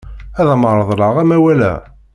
[0.39, 1.73] Ad am-reḍleɣ amawal-a.